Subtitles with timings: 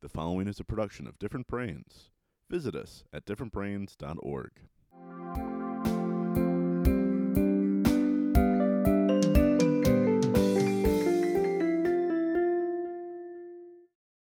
[0.00, 2.10] The following is a production of Different Brains.
[2.48, 4.50] Visit us at differentbrains.org.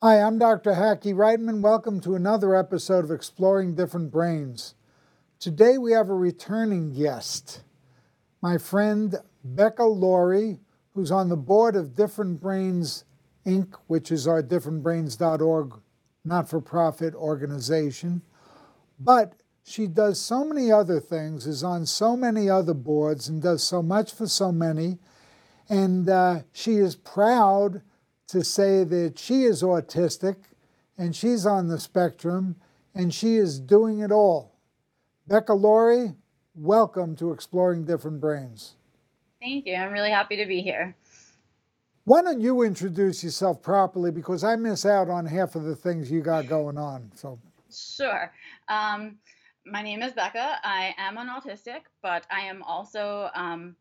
[0.01, 0.75] Hi, I'm Dr.
[0.75, 1.61] Hackie Reitman.
[1.61, 4.77] Welcome to another episode of Exploring Different Brains.
[5.41, 7.65] Today we have a returning guest,
[8.41, 10.61] my friend Becca Lory,
[10.95, 13.05] who's on the board of Different Brains
[13.47, 15.81] Inc., which is our differentbrains.org
[16.25, 18.23] not for profit organization.
[18.99, 23.63] But she does so many other things, is on so many other boards, and does
[23.63, 24.99] so much for so many.
[25.69, 27.83] And uh, she is proud
[28.29, 30.37] to say that she is autistic
[30.97, 32.57] and she's on the spectrum
[32.95, 34.55] and she is doing it all.
[35.27, 36.15] Becca Lory,
[36.55, 38.75] welcome to Exploring Different Brains.
[39.41, 39.75] Thank you.
[39.75, 40.95] I'm really happy to be here.
[42.05, 46.11] Why don't you introduce yourself properly because I miss out on half of the things
[46.11, 47.11] you got going on.
[47.15, 47.39] So
[47.75, 48.33] Sure.
[48.69, 49.17] Um,
[49.67, 50.59] my name is Becca.
[50.63, 53.75] I am an autistic, but I am also um,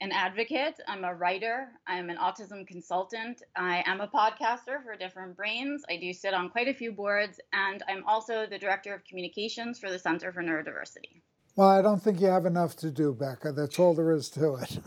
[0.00, 0.78] an advocate.
[0.86, 1.68] I'm a writer.
[1.86, 3.42] I'm an autism consultant.
[3.56, 5.82] I am a podcaster for Different Brains.
[5.90, 9.78] I do sit on quite a few boards, and I'm also the director of communications
[9.78, 11.22] for the Center for Neurodiversity.
[11.56, 13.52] Well, I don't think you have enough to do, Becca.
[13.52, 14.78] That's all there is to it.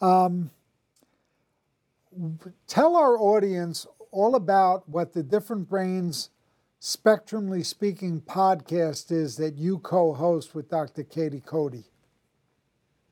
[0.02, 0.50] um,
[2.66, 6.30] tell our audience all about what the Different Brains
[6.78, 11.02] Spectrumly Speaking podcast is that you co host with Dr.
[11.02, 11.84] Katie Cody.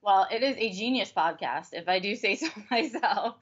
[0.03, 3.37] Well, it is a genius podcast, if I do say so myself.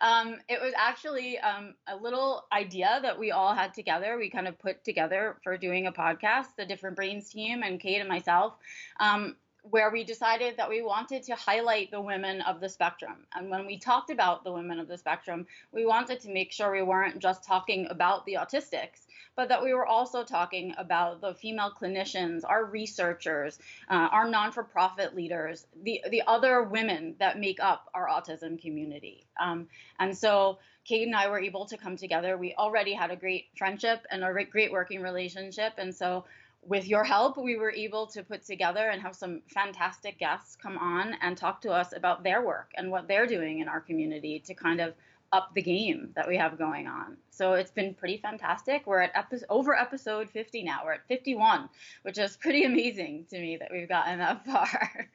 [0.00, 4.18] um, it was actually um, a little idea that we all had together.
[4.18, 8.00] We kind of put together for doing a podcast, the Different Brains team and Kate
[8.00, 8.54] and myself.
[8.98, 13.26] Um, where we decided that we wanted to highlight the women of the spectrum.
[13.34, 16.72] And when we talked about the women of the spectrum, we wanted to make sure
[16.72, 21.34] we weren't just talking about the autistics, but that we were also talking about the
[21.34, 27.38] female clinicians, our researchers, uh, our non for profit leaders, the, the other women that
[27.38, 29.26] make up our autism community.
[29.40, 32.36] Um, and so Kate and I were able to come together.
[32.36, 35.74] We already had a great friendship and a great working relationship.
[35.78, 36.24] And so
[36.62, 40.76] with your help, we were able to put together and have some fantastic guests come
[40.78, 44.40] on and talk to us about their work and what they're doing in our community
[44.46, 44.94] to kind of
[45.32, 47.16] up the game that we have going on.
[47.30, 48.86] So it's been pretty fantastic.
[48.86, 50.80] We're at epi- over episode 50 now.
[50.84, 51.68] We're at 51,
[52.02, 55.08] which is pretty amazing to me that we've gotten that far.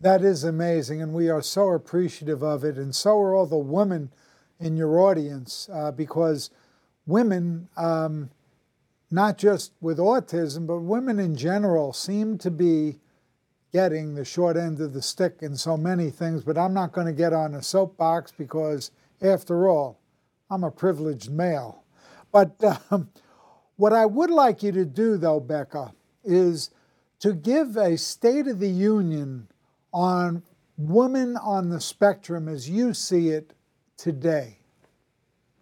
[0.00, 3.56] That is amazing, and we are so appreciative of it, and so are all the
[3.56, 4.12] women
[4.58, 6.50] in your audience uh, because
[7.06, 7.68] women.
[7.76, 8.30] Um,
[9.12, 12.98] not just with autism, but women in general seem to be
[13.70, 16.42] getting the short end of the stick in so many things.
[16.42, 18.90] But I'm not going to get on a soapbox because,
[19.20, 20.00] after all,
[20.50, 21.84] I'm a privileged male.
[22.32, 22.56] But
[22.90, 23.10] um,
[23.76, 25.92] what I would like you to do, though, Becca,
[26.24, 26.70] is
[27.20, 29.48] to give a State of the Union
[29.92, 30.42] on
[30.78, 33.52] women on the spectrum as you see it
[33.98, 34.58] today.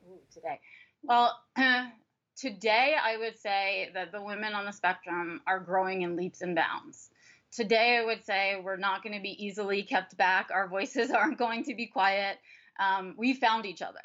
[0.08, 0.60] Ooh, today.
[1.02, 1.36] Well,
[2.40, 6.54] today I would say that the women on the spectrum are growing in leaps and
[6.54, 7.10] bounds.
[7.52, 10.50] Today I would say we're not going to be easily kept back.
[10.52, 12.38] Our voices aren't going to be quiet.
[12.78, 14.00] Um, we found each other.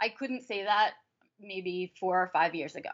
[0.00, 0.92] I couldn't say that
[1.40, 2.90] maybe four or five years ago.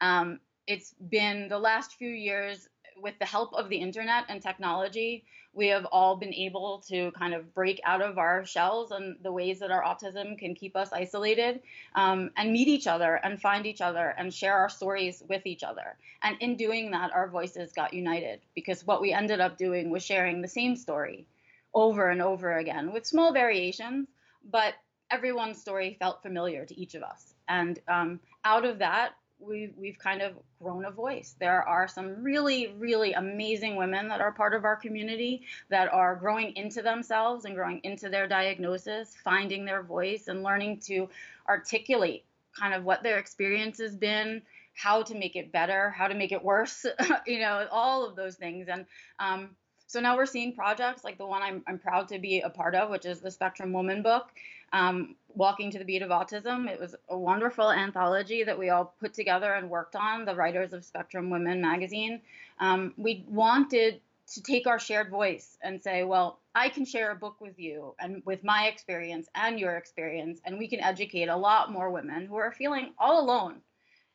[0.00, 5.24] Um, it's been the last few years with the help of the internet and technology,
[5.54, 9.32] we have all been able to kind of break out of our shells and the
[9.32, 11.60] ways that our autism can keep us isolated
[11.94, 15.62] um, and meet each other and find each other and share our stories with each
[15.62, 15.96] other.
[16.22, 20.04] And in doing that, our voices got united because what we ended up doing was
[20.04, 21.26] sharing the same story
[21.72, 24.08] over and over again with small variations,
[24.50, 24.74] but
[25.10, 27.34] everyone's story felt familiar to each of us.
[27.48, 29.12] And um, out of that,
[29.46, 30.32] we've, we've kind of
[30.62, 31.34] grown a voice.
[31.38, 36.16] There are some really, really amazing women that are part of our community that are
[36.16, 41.08] growing into themselves and growing into their diagnosis, finding their voice and learning to
[41.48, 42.24] articulate
[42.58, 44.42] kind of what their experience has been,
[44.74, 46.86] how to make it better, how to make it worse,
[47.26, 48.68] you know, all of those things.
[48.68, 48.86] And
[49.18, 49.50] um,
[49.86, 52.74] so now we're seeing projects like the one I'm, I'm proud to be a part
[52.74, 54.28] of, which is the Spectrum Woman book,
[54.72, 56.68] um, Walking to the Beat of Autism.
[56.68, 60.72] It was a wonderful anthology that we all put together and worked on, the writers
[60.72, 62.20] of Spectrum Women magazine.
[62.60, 64.00] Um, we wanted
[64.32, 67.94] to take our shared voice and say, well, I can share a book with you
[67.98, 72.26] and with my experience and your experience, and we can educate a lot more women
[72.26, 73.56] who are feeling all alone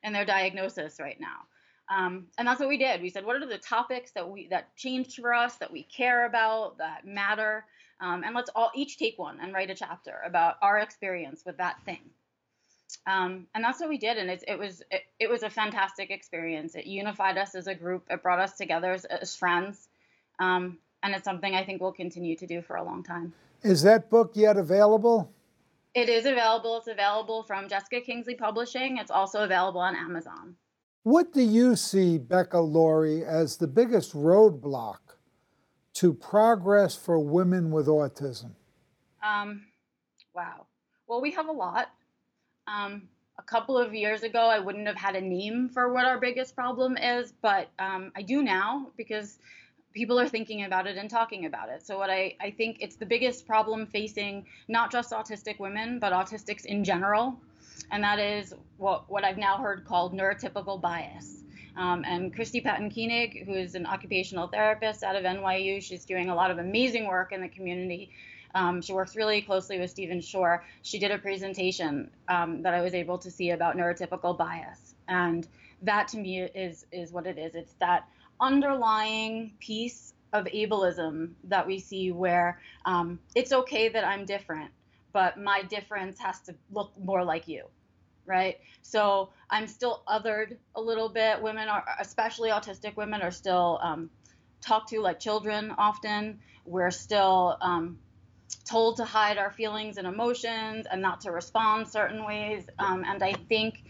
[0.04, 1.46] in their diagnosis right now.
[1.94, 3.02] Um, and that's what we did.
[3.02, 6.26] We said, what are the topics that we that changed for us, that we care
[6.26, 7.66] about, that matter,
[8.02, 11.58] um, and let's all each take one and write a chapter about our experience with
[11.58, 12.00] that thing.
[13.06, 16.10] Um, and that's what we did, and it, it was it, it, was a fantastic
[16.10, 16.76] experience.
[16.76, 18.06] It unified us as a group.
[18.10, 19.90] It brought us together as, as friends,
[20.40, 23.34] um, and it's something I think we'll continue to do for a long time.
[23.62, 25.32] Is that book yet available?
[25.94, 26.78] It is available.
[26.78, 28.98] It's available from Jessica Kingsley Publishing.
[28.98, 30.56] It's also available on Amazon.
[31.04, 35.00] What do you see, Becca Lory, as the biggest roadblock
[35.96, 38.52] to progress for women with autism?
[39.24, 39.66] Um,
[40.34, 40.68] wow.
[41.08, 41.90] Well, we have a lot.
[42.68, 46.20] Um, a couple of years ago, I wouldn't have had a name for what our
[46.20, 49.40] biggest problem is, but um, I do now because
[49.94, 51.86] people are thinking about it and talking about it.
[51.86, 56.14] So what I, I think it's the biggest problem facing not just autistic women, but
[56.14, 57.40] autistics in general.
[57.92, 61.44] And that is what, what I've now heard called neurotypical bias.
[61.80, 66.30] Um, and Kristie Patten Koenig, who is an occupational therapist out of NYU, she's doing
[66.30, 68.12] a lot of amazing work in the community.
[68.54, 70.66] Um, she works really closely with Stephen Shore.
[70.82, 75.48] She did a presentation um, that I was able to see about neurotypical bias, and
[75.84, 77.56] that to me is is what it is.
[77.56, 78.10] It's that
[78.42, 84.72] underlying piece of ableism that we see where um, it's okay that I'm different,
[85.14, 87.64] but my difference has to look more like you,
[88.30, 88.60] right?
[88.84, 91.42] So I'm still othered a little bit.
[91.42, 94.10] Women are, especially autistic women, are still um,
[94.62, 96.40] talked to like children often.
[96.66, 97.98] We're still um,
[98.66, 102.68] told to hide our feelings and emotions and not to respond certain ways.
[102.78, 103.84] Um, and I think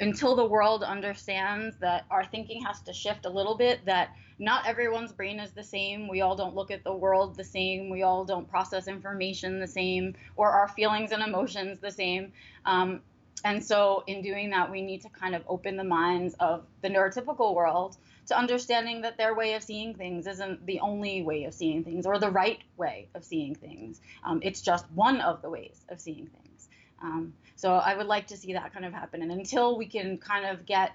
[0.00, 4.66] until the world understands that our thinking has to shift a little bit, that not
[4.66, 6.08] everyone's brain is the same.
[6.08, 7.90] We all don't look at the world the same.
[7.90, 12.32] We all don't process information the same, or our feelings and emotions the same.
[12.64, 13.02] Um,
[13.44, 16.88] and so, in doing that, we need to kind of open the minds of the
[16.88, 17.96] neurotypical world
[18.26, 22.06] to understanding that their way of seeing things isn't the only way of seeing things
[22.06, 24.00] or the right way of seeing things.
[24.24, 26.68] Um, it's just one of the ways of seeing things.
[27.02, 29.20] Um, so I would like to see that kind of happen.
[29.20, 30.92] And until we can kind of get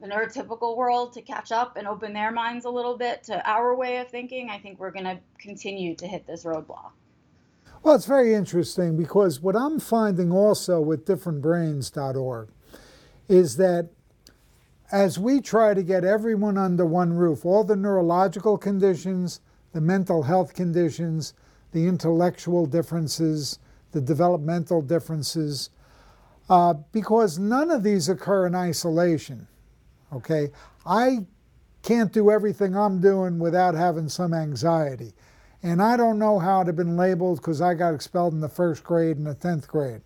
[0.00, 3.74] the neurotypical world to catch up and open their minds a little bit to our
[3.74, 6.92] way of thinking, I think we're going to continue to hit this roadblock.
[7.84, 12.48] Well, it's very interesting because what I'm finding also with differentbrains.org
[13.28, 13.90] is that
[14.90, 19.42] as we try to get everyone under one roof, all the neurological conditions,
[19.72, 21.34] the mental health conditions,
[21.72, 23.58] the intellectual differences,
[23.92, 25.68] the developmental differences,
[26.48, 29.46] uh, because none of these occur in isolation.
[30.10, 30.48] Okay,
[30.86, 31.26] I
[31.82, 35.12] can't do everything I'm doing without having some anxiety.
[35.64, 38.50] And I don't know how it had been labeled because I got expelled in the
[38.50, 40.02] first grade and the 10th grade.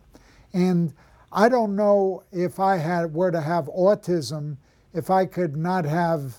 [0.52, 0.94] And
[1.32, 4.58] I don't know if I had were to have autism,
[4.94, 6.36] if I could not have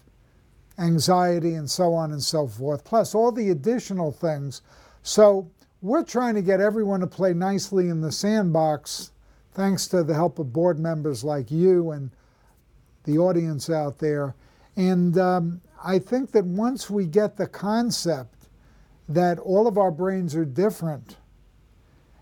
[0.78, 4.62] anxiety and so on and so forth, plus all the additional things.
[5.04, 5.52] So
[5.82, 9.12] we're trying to get everyone to play nicely in the sandbox
[9.52, 12.10] thanks to the help of board members like you and
[13.04, 14.34] the audience out there.
[14.78, 18.39] And um, I think that once we get the concept
[19.10, 21.18] that all of our brains are different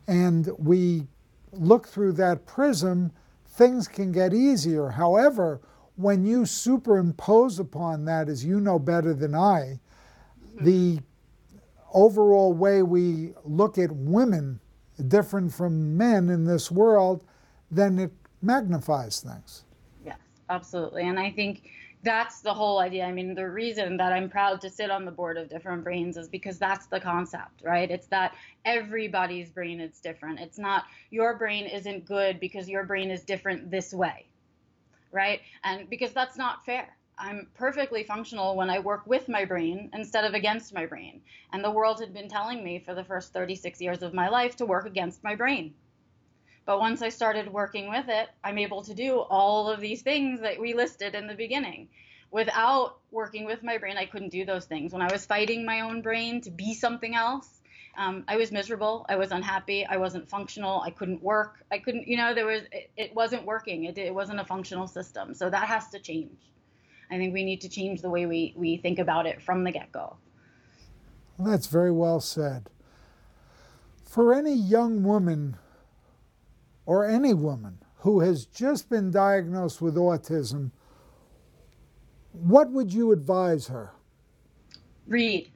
[0.07, 1.06] and we
[1.51, 3.12] look through that prism,
[3.45, 4.89] things can get easier.
[4.89, 5.60] However,
[5.95, 9.80] when you superimpose upon that, as you know better than I,
[10.62, 11.00] the
[11.94, 14.60] overall way we look at women
[15.07, 17.24] different from men in this world,
[17.69, 18.12] then it
[18.42, 19.66] magnifies things.
[20.06, 20.18] Yes,
[20.50, 21.08] absolutely.
[21.08, 21.70] And I think
[22.08, 23.04] that's the whole idea.
[23.06, 26.16] I mean, the reason that I'm proud to sit on the board of Different Brains
[26.16, 27.92] is because that's the concept, right?
[27.92, 28.34] It's that
[28.64, 30.40] everybody's brain is different.
[30.40, 34.26] It's not your brain isn't good because your brain is different this way,
[35.12, 35.42] right?
[35.64, 36.96] And because that's not fair.
[37.20, 41.22] I'm perfectly functional when I work with my brain instead of against my brain.
[41.52, 44.56] And the world had been telling me for the first 36 years of my life
[44.58, 45.74] to work against my brain.
[46.67, 50.41] But once I started working with it, I'm able to do all of these things
[50.41, 51.88] that we listed in the beginning.
[52.29, 54.91] Without working with my brain, I couldn't do those things.
[54.91, 57.62] When I was fighting my own brain to be something else,
[57.97, 59.05] um, I was miserable.
[59.07, 59.86] I was unhappy.
[59.86, 60.81] I wasn't functional.
[60.81, 61.63] I couldn't work.
[61.71, 63.86] I couldn't, you know, there was, it, it wasn't working.
[63.86, 65.33] It, it wasn't a functional system.
[65.33, 66.38] So that has to change.
[67.09, 69.71] I think we need to change the way we, we think about it from the
[69.71, 70.17] get go.
[71.38, 72.69] Well, that's very well said.
[74.03, 75.55] For any young woman
[76.88, 80.72] or any woman who has just been diagnosed with autism,
[82.32, 83.91] what would you advise her?
[85.06, 85.51] Read.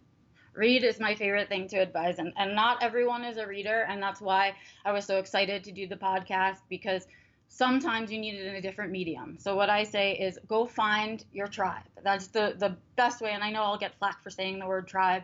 [0.54, 4.04] Read is my favorite thing to advise, and, and not everyone is a reader, and
[4.04, 7.08] that's why I was so excited to do the podcast because
[7.48, 9.38] sometimes you need it in a different medium.
[9.40, 11.84] So what I say is go find your tribe.
[12.04, 13.32] That's the the best way.
[13.32, 15.24] And I know I'll get flack for saying the word tribe.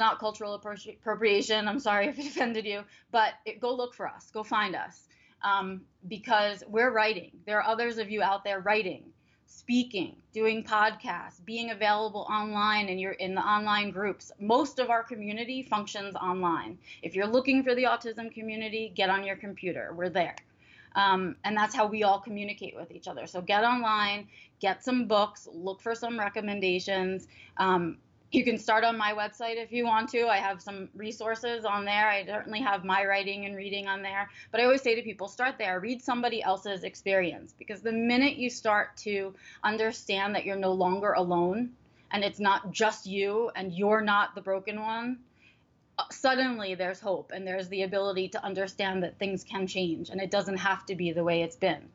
[0.00, 1.68] Not cultural appropriation.
[1.68, 4.30] I'm sorry if it offended you, but it, go look for us.
[4.32, 5.08] Go find us.
[5.42, 7.32] um, because we're writing.
[7.46, 9.04] There are others of you out there writing,
[9.46, 14.32] speaking, doing podcasts, being available online and you're in the online groups.
[14.40, 16.78] Most of our community functions online.
[17.02, 19.92] If you're looking for the autism community, get on your computer.
[19.94, 20.36] We're there.
[20.96, 23.26] Um, and that's how we all communicate with each other.
[23.26, 24.28] So get online,
[24.60, 27.28] get some books, look for some recommendations.
[27.58, 27.98] Um,
[28.32, 30.28] you can start on my website if you want to.
[30.28, 32.08] I have some resources on there.
[32.08, 34.30] I certainly have my writing and reading on there.
[34.52, 35.80] But I always say to people, start there.
[35.80, 39.34] Read somebody else's experience because the minute you start to
[39.64, 41.70] understand that you're no longer alone
[42.12, 45.18] and it's not just you and you're not the broken one,
[45.98, 50.20] uh, suddenly there's hope and there's the ability to understand that things can change and
[50.20, 51.88] it doesn't have to be the way it's been.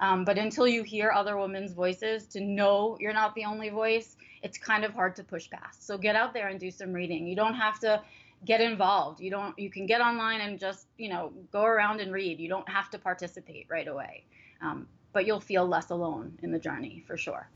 [0.00, 4.16] Um, but until you hear other women's voices, to know you're not the only voice,
[4.42, 5.86] it's kind of hard to push past.
[5.86, 7.26] So get out there and do some reading.
[7.26, 8.02] You don't have to
[8.44, 9.20] get involved.
[9.20, 12.38] You don't you can get online and just, you know, go around and read.
[12.38, 14.24] You don't have to participate right away.
[14.60, 17.48] Um, but you'll feel less alone in the journey for sure.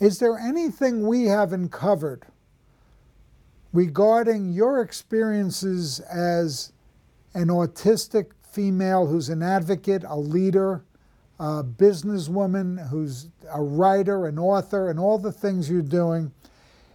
[0.00, 2.26] Is there anything we haven't covered
[3.72, 6.72] regarding your experiences as
[7.34, 10.84] an autistic female who's an advocate, a leader,
[11.38, 16.32] a businesswoman who's a writer, an author, and all the things you're doing.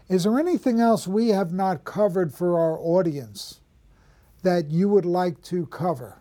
[0.10, 3.62] Is there anything else we have not covered for our audience
[4.42, 6.20] that you would like to cover?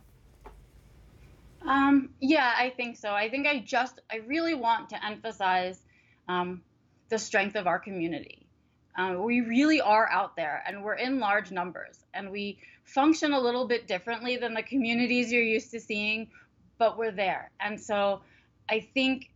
[1.66, 3.12] Um, yeah, I think so.
[3.12, 5.82] I think I just, I really want to emphasize
[6.28, 6.62] um,
[7.08, 8.46] the strength of our community.
[8.96, 13.40] Um, we really are out there and we're in large numbers and we function a
[13.40, 16.28] little bit differently than the communities you're used to seeing
[16.82, 17.48] but we're there.
[17.60, 18.22] And so
[18.68, 19.30] I think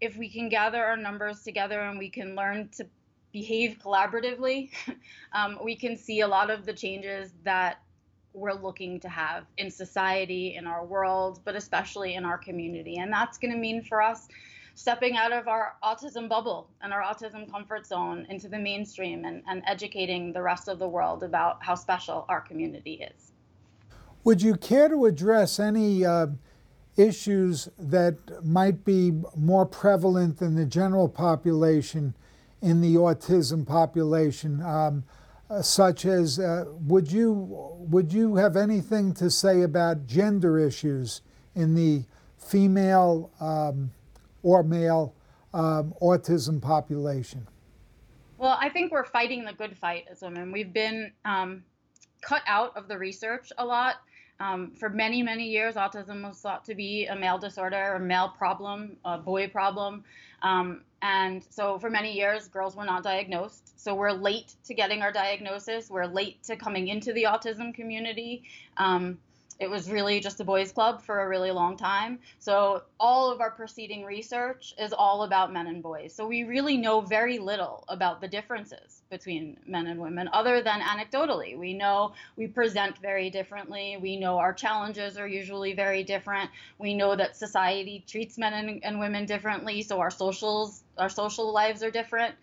[0.00, 2.84] if we can gather our numbers together and we can learn to
[3.30, 4.72] behave collaboratively,
[5.32, 7.80] um, we can see a lot of the changes that
[8.32, 12.96] we're looking to have in society, in our world, but especially in our community.
[12.96, 14.26] And that's going to mean for us
[14.74, 19.44] stepping out of our autism bubble and our autism comfort zone into the mainstream and,
[19.46, 23.30] and educating the rest of the world about how special our community is.
[24.24, 26.26] Would you care to address any uh,
[26.98, 32.14] issues that might be more prevalent than the general population
[32.60, 35.04] in the autism population, um,
[35.48, 37.32] uh, such as uh, would you
[37.78, 41.22] would you have anything to say about gender issues
[41.54, 42.02] in the
[42.36, 43.90] female um,
[44.42, 45.14] or male
[45.54, 47.46] um, autism population?
[48.36, 50.52] Well, I think we're fighting the good fight as women.
[50.52, 51.62] We've been um,
[52.20, 53.96] cut out of the research a lot
[54.40, 58.28] um, for many, many years, autism was thought to be a male disorder, a male
[58.38, 60.04] problem, a boy problem.
[60.42, 63.78] Um, and so for many years, girls were not diagnosed.
[63.80, 65.90] So we're late to getting our diagnosis.
[65.90, 68.44] We're late to coming into the autism community.
[68.76, 69.18] Um,
[69.58, 72.20] it was really just a boys' club for a really long time.
[72.38, 76.14] So all of our preceding research is all about men and boys.
[76.14, 80.80] So we really know very little about the differences between men and women, other than
[80.80, 81.58] anecdotally.
[81.58, 83.98] We know we present very differently.
[84.00, 86.50] We know our challenges are usually very different.
[86.78, 89.82] We know that society treats men and, and women differently.
[89.82, 92.36] So our socials, our social lives are different.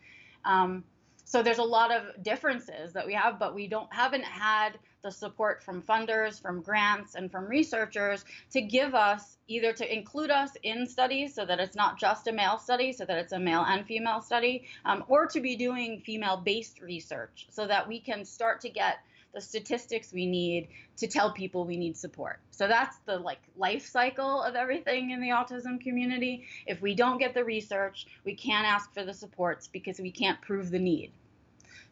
[0.43, 0.83] Um,
[1.23, 5.11] so there's a lot of differences that we have, but we don't haven't had the
[5.11, 10.49] support from funders, from grants, and from researchers to give us either to include us
[10.63, 13.63] in studies so that it's not just a male study, so that it's a male
[13.67, 18.25] and female study, um, or to be doing female based research so that we can
[18.25, 18.97] start to get
[19.35, 22.39] the statistics we need to tell people we need support.
[22.49, 26.47] So that's the like life cycle of everything in the autism community.
[26.65, 30.41] If we don't get the research, we can't ask for the supports because we can't
[30.41, 31.11] prove the need.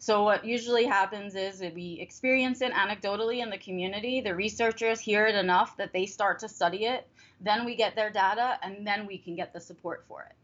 [0.03, 4.19] So what usually happens is we experience it anecdotally in the community.
[4.19, 7.07] The researchers hear it enough that they start to study it.
[7.39, 10.35] Then we get their data, and then we can get the support for it.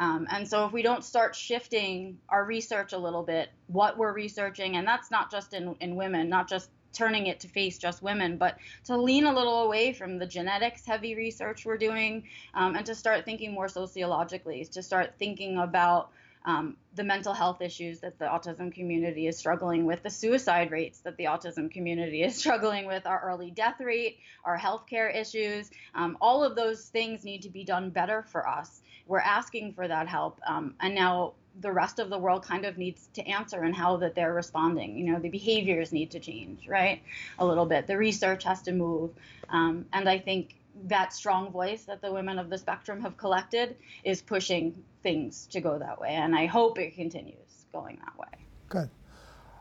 [0.00, 4.12] Um, and so if we don't start shifting our research a little bit, what we're
[4.12, 8.02] researching, and that's not just in, in women, not just turning it to face just
[8.02, 12.74] women, but to lean a little away from the genetics heavy research we're doing um,
[12.74, 16.10] and to start thinking more sociologically, to start thinking about
[16.46, 21.00] um, the mental health issues that the autism community is struggling with, the suicide rates
[21.00, 25.70] that the autism community is struggling with, our early death rate, our healthcare issues.
[25.94, 28.80] Um, all of those things need to be done better for us.
[29.06, 30.40] We're asking for that help.
[30.46, 33.96] Um, and now the rest of the world kind of needs to answer and how
[33.98, 34.96] that they're responding.
[34.96, 37.02] You know, the behaviors need to change, right?
[37.38, 37.86] A little bit.
[37.86, 39.10] The research has to move.
[39.48, 43.76] Um, and I think that strong voice that the women of the spectrum have collected
[44.04, 46.10] is pushing things to go that way.
[46.10, 48.44] And I hope it continues going that way.
[48.68, 48.90] Good.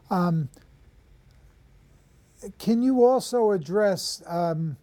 [0.10, 0.50] Um,
[2.60, 4.78] can you also address um,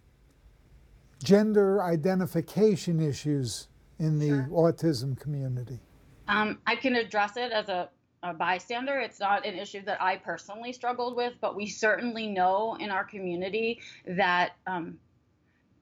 [1.23, 3.67] gender identification issues
[3.99, 4.49] in the sure.
[4.51, 5.79] autism community?
[6.27, 7.89] Um, I can address it as a,
[8.21, 8.99] a, bystander.
[8.99, 13.03] It's not an issue that I personally struggled with, but we certainly know in our
[13.03, 14.97] community that um,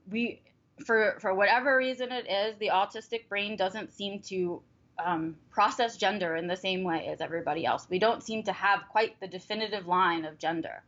[0.10, 0.42] we,
[0.86, 4.62] for for whatever reason it is, the autistic brain doesn't seem to
[5.04, 7.88] um, process gender in the same way as everybody else.
[7.90, 10.84] We don't seem to have quite the definitive line of gender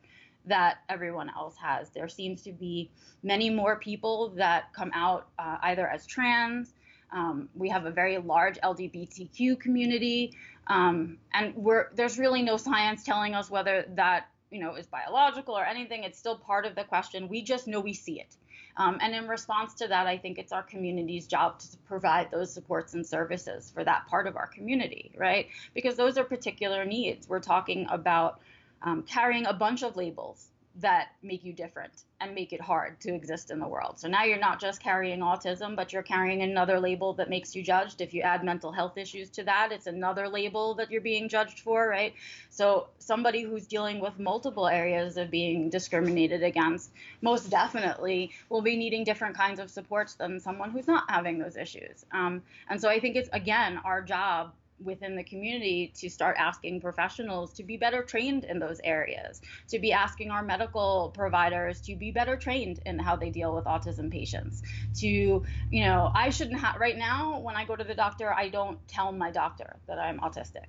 [0.45, 1.89] that everyone else has.
[1.89, 2.89] There seems to be
[3.23, 6.73] many more people that come out uh, either as trans.
[7.11, 10.33] Um, we have a very large LGBTQ community,
[10.67, 11.53] um, and
[11.95, 16.03] there's really no science telling us whether that you know is biological or anything.
[16.03, 17.27] It's still part of the question.
[17.29, 18.35] We just know we see it.
[18.77, 22.51] Um, and in response to that, I think it's our community's job to provide those
[22.51, 25.47] supports and services for that part of our community, right?
[25.73, 27.29] Because those are particular needs.
[27.29, 28.39] We're talking about
[28.81, 33.13] um, carrying a bunch of labels that make you different and make it hard to
[33.13, 33.99] exist in the world.
[33.99, 37.61] So now you're not just carrying autism, but you're carrying another label that makes you
[37.61, 38.01] judged.
[38.01, 41.59] If you add mental health issues to that, it's another label that you're being judged
[41.59, 42.13] for, right?
[42.49, 48.75] So somebody who's dealing with multiple areas of being discriminated against most definitely will be
[48.75, 52.05] needing different kinds of supports than someone who's not having those issues.
[52.11, 54.53] Um, and so I think it's, again, our job
[54.83, 59.79] within the community to start asking professionals to be better trained in those areas, to
[59.79, 64.11] be asking our medical providers to be better trained in how they deal with autism
[64.11, 64.61] patients.
[64.95, 68.49] To, you know, I shouldn't have, right now, when I go to the doctor, I
[68.49, 70.65] don't tell my doctor that I'm autistic.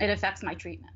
[0.00, 0.92] It affects my treatment.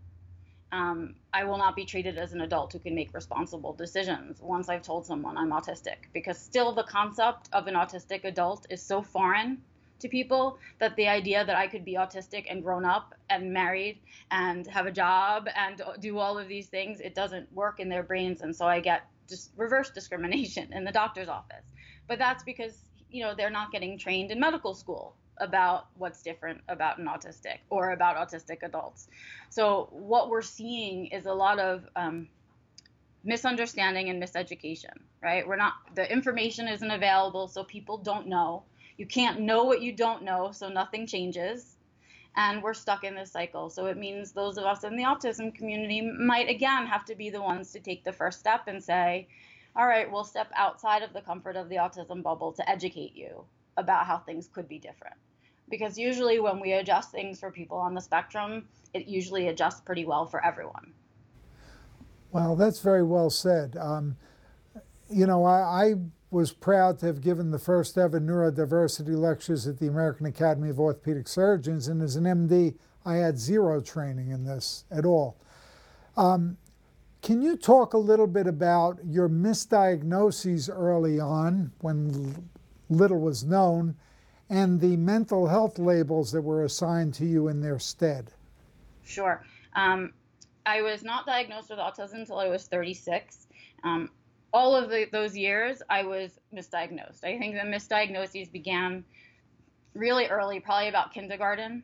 [0.71, 4.69] Um, I will not be treated as an adult who can make responsible decisions once
[4.69, 9.01] I've told someone I'm autistic, because still the concept of an autistic adult is so
[9.01, 9.63] foreign
[10.01, 14.01] to people that the idea that I could be autistic and grown up and married
[14.31, 18.03] and have a job and do all of these things, it doesn't work in their
[18.03, 18.41] brains.
[18.41, 21.65] And so I get just reverse discrimination in the doctor's office.
[22.07, 22.77] But that's because,
[23.11, 27.59] you know, they're not getting trained in medical school about what's different about an autistic
[27.71, 29.09] or about autistic adults.
[29.51, 32.29] So what we're seeing is a lot of um,
[33.25, 35.47] misunderstanding and miseducation, right?
[35.47, 38.65] We're not, the information isn't available, so people don't know
[38.99, 41.77] you can't know what you don't know, so nothing changes.
[42.37, 43.71] And we're stuck in this cycle.
[43.71, 47.31] So it means those of us in the autism community might again have to be
[47.31, 49.29] the ones to take the first step and say,
[49.75, 53.45] all right, we'll step outside of the comfort of the autism bubble to educate you
[53.77, 55.17] about how things could be different.
[55.71, 60.05] Because usually when we adjust things for people on the spectrum, it usually adjusts pretty
[60.05, 60.93] well for everyone.
[62.33, 63.77] Well, that's very well said.
[63.77, 64.17] Um,
[65.09, 65.95] you know, I, I
[66.31, 70.79] was proud to have given the first ever neurodiversity lectures at the American Academy of
[70.79, 75.37] Orthopedic Surgeons, and as an MD, I had zero training in this at all.
[76.17, 76.59] Um,
[77.23, 82.49] can you talk a little bit about your misdiagnoses early on when
[82.91, 83.97] little was known
[84.51, 88.31] and the mental health labels that were assigned to you in their stead?
[89.05, 89.45] Sure.
[89.75, 90.13] Um,
[90.65, 93.47] I was not diagnosed with autism until I was 36.
[93.85, 94.11] Um,
[94.53, 97.25] all of the, those years, I was misdiagnosed.
[97.25, 99.05] I think the misdiagnoses began
[99.95, 101.83] really early, probably about kindergarten.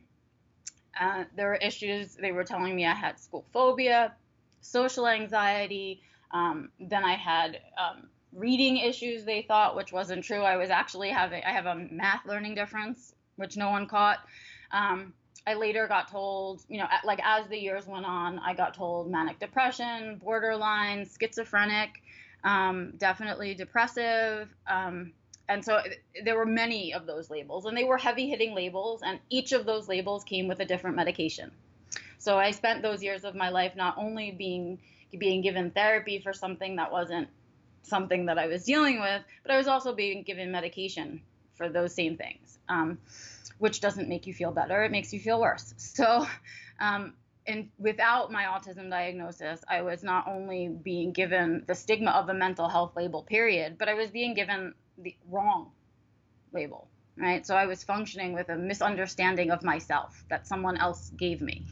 [0.99, 2.15] Uh, there were issues.
[2.15, 4.15] They were telling me I had school phobia,
[4.61, 6.03] social anxiety.
[6.31, 9.25] Um, then I had um, reading issues.
[9.25, 10.43] They thought, which wasn't true.
[10.43, 11.43] I was actually having.
[11.45, 14.21] I have a math learning difference, which no one caught.
[14.71, 15.13] Um,
[15.47, 19.11] I later got told, you know, like as the years went on, I got told
[19.11, 21.91] manic depression, borderline, schizophrenic
[22.45, 24.49] um, definitely depressive.
[24.67, 25.13] Um,
[25.49, 25.81] and so
[26.25, 29.67] there were many of those labels, and they were heavy hitting labels, and each of
[29.67, 31.51] those labels came with a different medication.
[32.19, 34.79] So I spent those years of my life not only being
[35.19, 37.29] being given therapy for something that wasn't
[37.83, 41.21] something that I was dealing with, but I was also being given medication
[41.55, 42.99] for those same things, um,
[43.59, 45.75] which doesn't make you feel better; it makes you feel worse.
[45.77, 46.27] So
[46.81, 47.15] um,
[47.47, 52.35] and without my autism diagnosis, I was not only being given the stigma of a
[52.35, 55.73] mental health label, period, but I was being given the wrong
[56.53, 57.47] label, right?
[57.47, 61.67] So I was functioning with a misunderstanding of myself that someone else gave me.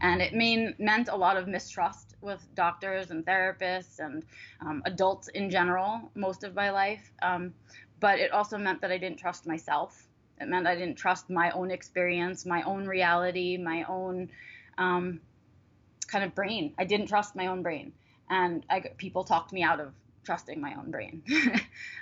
[0.00, 4.22] And it mean, meant a lot of mistrust with doctors and therapists and
[4.60, 7.12] um, adults in general most of my life.
[7.20, 7.52] Um,
[7.98, 10.08] but it also meant that I didn't trust myself.
[10.40, 14.30] It meant I didn't trust my own experience, my own reality, my own
[14.80, 15.20] um,
[16.08, 16.74] kind of brain.
[16.78, 17.92] I didn't trust my own brain,
[18.28, 19.92] and I, people talked me out of
[20.24, 21.22] trusting my own brain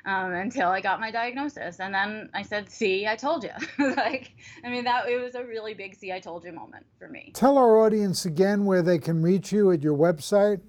[0.04, 1.78] um, until I got my diagnosis.
[1.80, 3.50] And then I said, "See, I told you."
[3.96, 4.32] like,
[4.64, 7.32] I mean, that it was a really big "see, I told you" moment for me.
[7.34, 10.60] Tell our audience again where they can reach you at your website.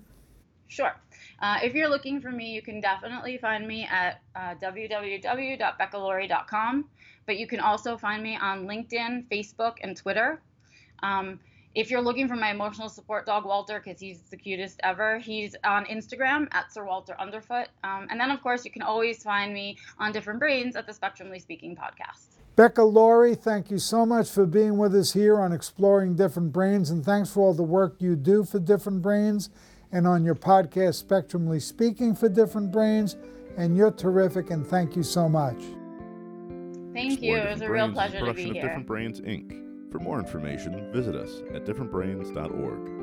[0.68, 0.94] Sure.
[1.42, 6.86] Uh, if you're looking for me, you can definitely find me at uh, www.beccalory.com,
[7.26, 10.42] but you can also find me on LinkedIn, Facebook, and Twitter.
[11.02, 11.40] Um,
[11.80, 15.56] if you're looking for my emotional support dog Walter, because he's the cutest ever, he's
[15.64, 17.70] on Instagram at Sir Walter Underfoot.
[17.86, 20.92] Um, and then, of course, you can always find me on Different Brains at the
[20.92, 22.36] Spectrumly Speaking podcast.
[22.58, 26.90] Becca Lory, thank you so much for being with us here on Exploring Different Brains,
[26.90, 29.50] and thanks for all the work you do for Different Brains
[29.94, 33.16] and on your podcast, Spectrumly Speaking for Different Brains.
[33.58, 35.58] And you're terrific, and thank you so much.
[36.94, 37.38] Thank you.
[37.38, 38.64] It was a real pleasure to be here.
[38.64, 39.69] Different Brains Inc.
[39.92, 42.99] For more information, visit us at differentbrains.org.